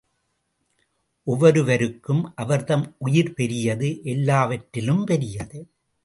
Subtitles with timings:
[1.27, 5.59] ஒவ்வொருவருக்கும் அவர்தம் உயிர்பெரியது எல்லாவற்றிலும் பெரியது.